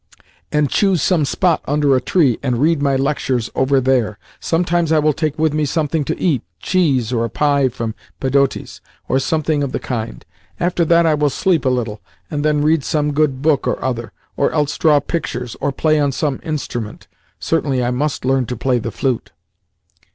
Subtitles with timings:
[0.51, 4.17] ]and choose some spot under a tree, and read my lectures over there.
[4.39, 8.81] Sometimes I will take with me something to eat cheese or a pie from Pedotti's,
[9.07, 10.25] or something of the kind.
[10.59, 12.01] After that I will sleep a little,
[12.31, 16.11] and then read some good book or other, or else draw pictures or play on
[16.11, 17.07] some instrument
[17.39, 19.31] (certainly I must learn to play the flute).